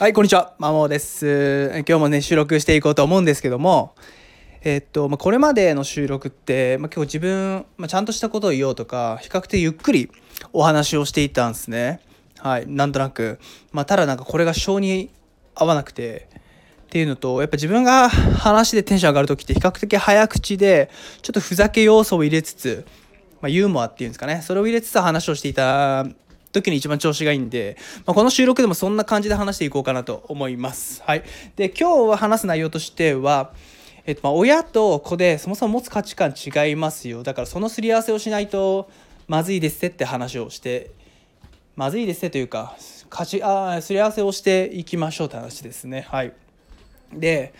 [0.00, 0.54] はい、こんにちは。
[0.60, 1.82] まもです。
[1.88, 3.96] 今日もね、収録していこうと思うんですけども、
[4.62, 10.08] えっと、まあ、これまでの収録って、まあ、今日自分、まあ、ちゃんとしたことを言おうとか、比較的ゆっくり
[10.52, 11.98] お話をしていたんですね。
[12.38, 13.40] はい、なんとなく。
[13.72, 15.10] まあ、ただなんかこれが性に
[15.56, 16.28] 合わなくて、
[16.86, 20.90] っていうのと、やっぱ自分が話でテンション上がる時って比較的早口で、
[21.22, 22.86] ちょっとふざけ要素を入れつつ、
[23.40, 26.06] ま、ユーモアっていうんですかね、それを入れつつ話をしていた
[26.52, 27.76] 時に一番調子がいいんで、
[28.06, 31.02] まあ、この収録でもそんな感じで話していこうかなと思います。
[31.04, 31.24] はい。
[31.56, 33.52] で、今日は話す内容としては、
[34.06, 37.22] えっと、ま親と子でそもそも持つ価値観違いますよ。
[37.22, 38.88] だからそのすり合わせをしないと
[39.26, 40.90] まずいですって話をして、
[41.76, 42.74] まずいですってというか、
[43.10, 46.06] 価値あすり合わせをしていきましょうって話ですね。
[46.08, 46.32] はい。
[47.12, 47.52] で、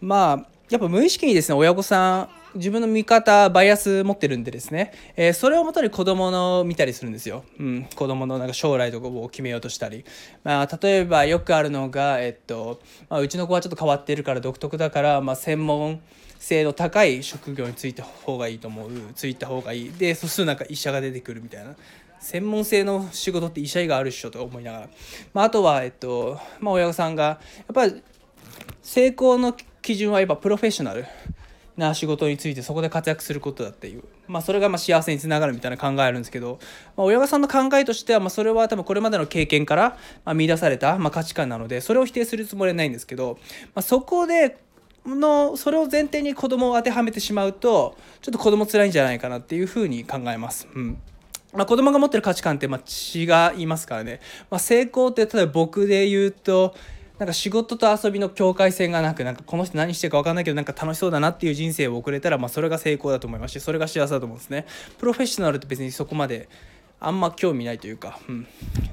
[0.00, 10.04] まあ、やっぱ無意識にですね、親御さん、自分の見方バイアス持ってるんでですね、えーそれをもとに子供の見たりするんですよ、うん、子供のなんか将来とかを決めようとしたり、
[10.44, 16.00] まあ、例えばよくあるのが、えっとまあ、うちの子はちょっと変わってるから独特だから、まあ、専門
[16.38, 18.90] 性の高い職業についた方がいいと思う。
[19.14, 19.92] ついた方がいい。
[19.92, 21.74] でそうするとなんか医者が出てくるみたいな。
[22.20, 24.88] 専門性の仕事って医者以外あるっしょと思いながら、
[25.32, 27.38] まあ、あとは、えっとまあ、親御さんがや
[27.72, 28.02] っぱり
[28.82, 29.54] 成功の
[29.88, 31.06] 基準はやっぱプロフェッショナル
[31.78, 36.58] な仕事についてそこで活躍することだっていう、まあ、それがまあ幸せにつながるみたいな考えあるんですけど、
[36.94, 43.38] まあ、親御さんの考えとしてはまそれは多分これまでの経験からまあ見出されたま価値観なのでそれを否定するつもりはないんですけど、
[43.74, 44.58] まあ、そこで
[45.06, 50.68] のそれを前提に子供を当てはめてしまうとちょっと子供辛いんじゃないかなっていうふうに考えます。
[50.74, 50.98] うん。
[51.54, 56.74] まあ、子供が持ってる価値観ってま違いますからね、まあ、成功って例えば僕で言うと
[57.18, 63.58] なんか仕事と遊びの境界線がなくなんかこの人何してるか分かんないけどなんか楽しそうだなっていう人生を送れたらまあそれが成功だと思います。
[63.58, 64.66] しそれが幸せだと思うんですね。
[64.98, 66.48] プロフェッショナルって別にそこまで
[67.00, 68.46] あんま興味ないというか、うん、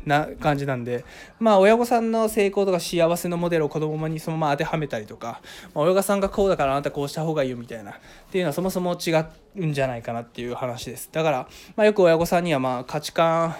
[0.05, 1.05] な感じなんで。
[1.39, 5.41] まあ親御さんの成功とか幸せのモデルを子供にそのまま当てはめたりとか、
[5.75, 7.95] まあ、親御さんがこうだからあなたこうした方がいいよみたいなっ
[8.31, 9.11] ていうのはそもそも違
[9.57, 11.09] うんじゃないかなっていう話です。
[11.11, 13.55] だから、まあ、よく親御さんにはまあ価値観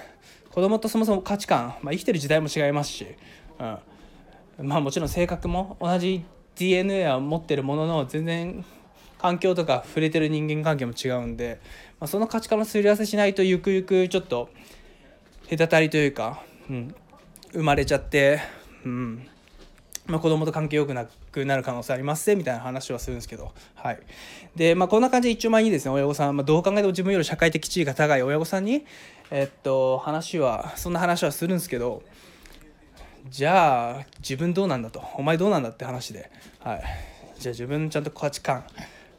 [0.52, 3.06] 子供とそもそも価値観、まあ、生きてる時代も違いますし、
[3.60, 3.78] うん、
[4.62, 6.24] まあもちろん性格も同じ
[6.56, 8.66] DNA は持ってるものの全然
[9.18, 11.60] 環境とか触れてる人間関係も違うんで、
[12.00, 14.50] まあ、その価値観のすり合わせしないとゆくゆくちょっと
[15.50, 16.96] 隔たりというか、うん、
[17.52, 18.42] 生まれちゃって、
[18.86, 19.28] うん
[20.08, 24.00] まあ、子供と関係よくなくなる可能性ありますねみたいな話はするんですけど、はい。
[24.56, 28.86] でまあ、こんな感じで一丁前にですね親御さん、まあ、どう考えても自分より社会的地位が高い親御さんに、
[29.32, 32.04] えっと、話はそんな話はするんですけど
[33.30, 36.84] じゃあ自分どうなんだとお前どうなんだって話で、はい、
[37.40, 38.64] じゃあ自分ちゃんと価値観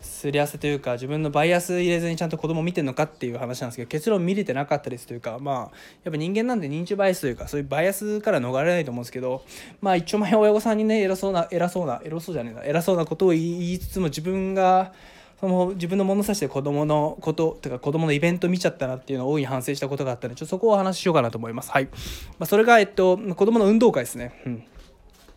[0.01, 5.57] すり合わせというか自分のバイアス入れずにちゃんと子供見てるのかっていう話なんですけど結論見れてなかったですというかまあ
[6.05, 9.45] やっぱ人間なんで認知バイアスというかそういうバイアスから逃れないと思うんですけど
[9.81, 14.93] まあ一丁前親御さんにね偉そうな偉そうな偉そうじゃねえな偉そうなことを言いつつも自分が
[15.41, 21.71] その自分の物差しで子供のこととか子供のイベント見ちゃったなっていうのを大いに反省したことがあったのでちょっとそこをお話ししようかなと思います。
[21.71, 21.85] はい。
[21.85, 24.41] まあ、それがえっと子供の運動会ですね。
[24.47, 24.65] うん。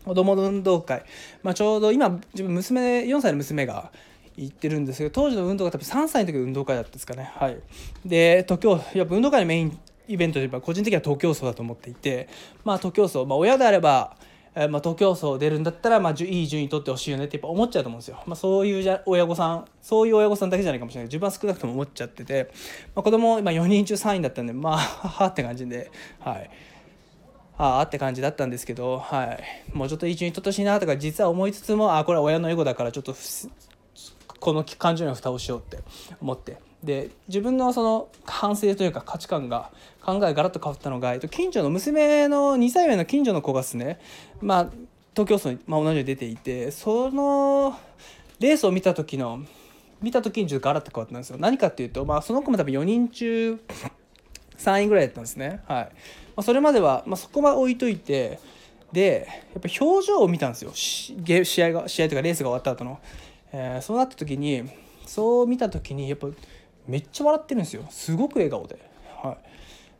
[0.05, 1.03] 子供の運動会、
[1.43, 3.91] まあ、ちょうど今自分娘4歳の娘が
[4.37, 7.31] 行ってるんですけど当時の運動会多分3歳の時の運動会だったんですかね。
[7.35, 7.57] はい。
[8.05, 12.29] で東京やっぱ運動会のメインイベントといえば個人的には東京走だと思っていて
[12.63, 14.15] まあ東京走、まあ、親であれば
[14.67, 18.21] まあ、東京走出るんだったら、まあ、いい順位取ってほしいよねってやっぱ思っちゃうと思うんですよ。
[18.25, 21.05] まあ、そういうじゃ親御さんそういう親御さんだけじゃないかもしれない。
[21.05, 22.51] 自分は少なくとも思っちゃってて、
[22.95, 25.91] まあ、子供今4人中3位だったんでまあは はって感じで。
[26.19, 26.49] はい。
[27.61, 29.37] ああって感じだったんですけど、は
[29.73, 33.13] い、もうちょっといい順位取ってほしいなとか実は思いつつもあこれは親のエゴだからちょっと
[34.39, 35.83] この感情には蓋をしようって
[36.21, 36.68] 思って。
[36.83, 43.99] で自分のその反省というか価値観が考えがガラッと変わったのが、えっと、近所の娘の2歳上の近所の子がですね
[44.41, 44.69] まあ
[45.13, 47.77] 東京都に、まあ、同じように出ていてその
[48.39, 49.43] レースを見た時の
[50.01, 51.37] 見た時にちょっとガラッと変わったんですよ。
[51.37, 53.59] 何かっていうと、まあ、その子も多分4人中
[54.57, 55.61] 3位ぐらいだったんですね。
[55.67, 55.89] はい、ま
[56.37, 58.39] あ、それまでは、まあ、そこは置いといて
[58.93, 60.71] でやっぱ表情を見たんですよ。
[60.73, 61.15] 試
[61.63, 62.99] 合が試合とかレースが終わった後の、
[63.51, 64.63] えーそうなった時に
[65.05, 66.27] そう見た時にやっぱ
[66.87, 67.83] めっちゃ笑ってるんですよ。
[67.89, 68.79] すごく笑顔で。
[69.21, 69.37] はい。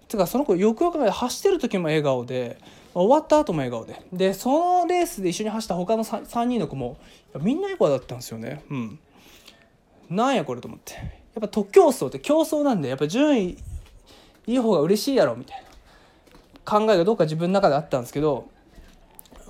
[0.08, 2.58] てかその子よくよく考えて走ってる時も笑顔で
[2.94, 4.02] 終わった後も笑顔で。
[4.12, 6.98] でそのレースで一緒に走った他の 3, 3人の子も
[7.42, 8.64] みんな笑顔だったんですよね。
[8.70, 9.00] うん。
[10.10, 10.94] なんやこれと思って。
[10.96, 11.04] やっ
[11.42, 13.58] ぱ特競争って競争なんでやっぱ順位
[14.48, 15.70] いい方が嬉しいやろみたいな。
[16.66, 18.48] 考えがどうか自分の中であったんですけど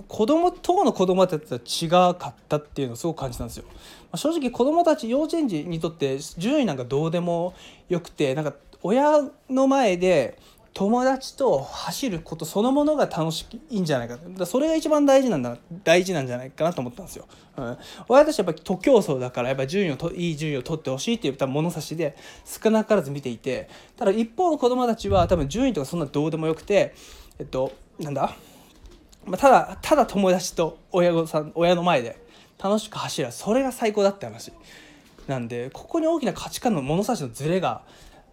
[0.08, 3.66] 子供当の子供たちとは違かったっていうのをすごく感じたんですよ。
[3.68, 3.74] ま
[4.14, 7.54] あ正直子供たち幼稚園児にとって順位なんかどうでも
[7.90, 10.38] よくてなんか親の前で
[10.74, 17.28] 友達と走ることそのものが楽しいんじゃないかだそれが一番大事なんだ大事なんじゃないかなと思ったんですよ。
[17.58, 23.68] うん、親としてやっぱり徒競走だからやっぱ順位をといい順位を取ってほしいっていう多分物差しで少なからず見ていて
[23.98, 26.94] ただ一方の子供たちは多分順位とかそんなどうでもよくて
[27.40, 28.34] えっとなんだ、
[29.30, 32.20] まあ、ただただ友達と親御さん親の前で
[32.62, 34.52] 楽しく走るそれが最高だって話
[35.28, 37.84] なんでここに大きな価値観の物差しのズレが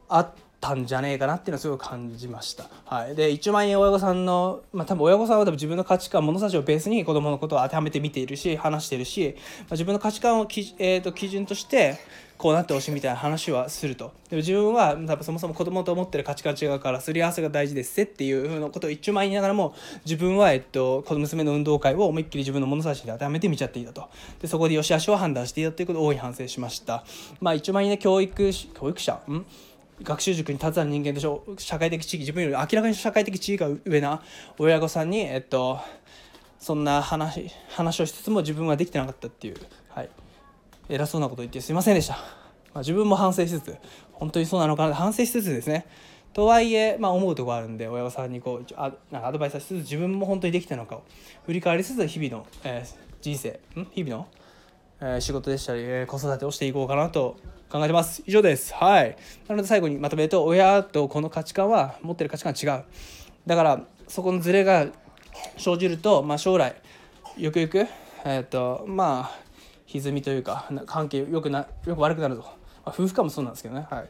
[0.08, 2.64] あったんじゃねえかなっていうのはすごい感じました。
[2.86, 11.98] はい、で1万円親御さんの、まあ、多分親御さんは多分自分の価値観物差しをベースに子供のことを当てはめて見ているし話しているし、まあ、自分の価値観をき、えー、と基準として
[12.38, 14.12] こうなってほしいみたいな話はすると。
[14.28, 19.74] でも自分は多分そもそも子供と思ってる価値観違うからすり合わせが大事ですっていうふうなことを一丁前言いながらも
[20.04, 24.08] 自分は、えっと、子娘の運動会を思いっきり自分の物差しで当てはめて見ちゃっていたと。
[24.40, 27.04] でそこで良し悪しを判断していたということを大いに反省しました。
[27.40, 29.46] まあ一丁前にね教育教育者ん？
[30.02, 34.20] 学習塾に携わる人間として社会的地位自分より明らかに社会的地位が上な
[34.58, 35.78] 親御さんにえっと
[36.58, 39.56] そんな話話をしつつも自分はできてなかったっていう。
[39.88, 40.10] はい。
[40.88, 42.20] 偉そうなこと言ってすいませんでした、ま
[42.74, 43.76] あ、自分も反省しつつ
[44.12, 45.86] 本当にそうなのかな反省しつつですね。
[46.32, 51.02] とはいえ、まあ、思うところあるんで親御さんにこうあなんかアドバイスしつつ自分も本当にできたのかを
[51.46, 53.86] 振り返りつつ日々の、えー、人生ん？
[53.92, 54.28] 日々の、
[55.00, 57.38] えー、仕事でしたり、えー、子育てをしていこうかなと
[57.70, 58.22] 考えてます。
[58.26, 58.74] 以上です。
[58.74, 59.16] はい。
[59.48, 62.84] なので最後にまとめると親とこの価値観は持ってる価値観は違う。
[63.46, 64.86] だからそこのズレが
[65.56, 66.76] 生じると、まあ、将来
[67.36, 69.45] ゆくゆくえっ、ー、とまあ
[69.86, 72.48] 歪みというか関係よくなよく悪くなると、ま
[72.86, 74.08] あ、夫婦間もそうなんですけどね、はい。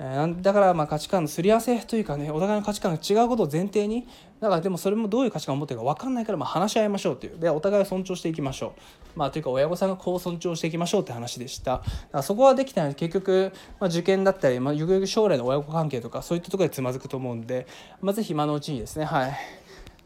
[0.00, 4.06] えー、だからまあ価値観のすり合わせというかねお互いの価値観が違うことを前提に
[4.38, 7.38] だからでもそれもどういう価値観を持ってるか分かんないからまあ話し合いましょうという。
[7.38, 9.18] でお互いを尊重していきましょう。
[9.18, 11.78] まあというか親御さんがこう尊重していきましょうって話でした。
[11.78, 17.66] だからそこはできたので結局、まあ、受験だったり、まあ、ゆくゆく将来の親子関係とかそういったところでつまずくと思うんで、
[18.00, 19.32] まあ、ぜひ今のうちにですねはい。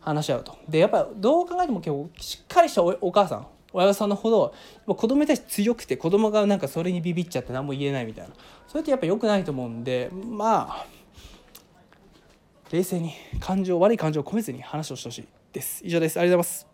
[0.00, 0.56] 話し合うと。
[0.69, 4.54] でやっぱどう考えても結構しっかりしたお母さん親御さんのほど
[4.86, 8.34] 子供に対して強くて子供がなんかそれにビビっちゃって何も言えないみたいな。
[8.69, 10.86] それってやっぱ良くないと思うんでまあ
[12.70, 15.82] 冷静に感情悪い感情を込めずに話をしてほしいです。
[15.84, 16.19] 以上です。
[16.19, 16.71] ありがとうございます。